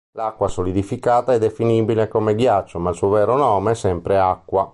L'acqua 0.13 0.47
solidificata 0.47 1.31
è 1.31 1.37
definibile 1.37 2.07
come 2.07 2.33
"ghiaccio", 2.33 2.79
ma 2.79 2.89
il 2.89 2.95
suo 2.95 3.09
vero 3.09 3.37
nome 3.37 3.73
è 3.73 3.75
sempre 3.75 4.17
"acqua". 4.17 4.67